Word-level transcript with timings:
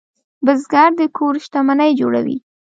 بزګر 0.45 0.89
د 0.99 1.01
کور 1.17 1.33
شتمني 1.45 1.91
جوړوي 1.99 2.37